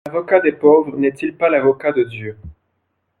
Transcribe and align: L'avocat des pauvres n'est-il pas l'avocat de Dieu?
L'avocat 0.07 0.39
des 0.39 0.53
pauvres 0.53 0.97
n'est-il 0.97 1.35
pas 1.37 1.47
l'avocat 1.47 1.91
de 1.91 2.01
Dieu? 2.01 2.35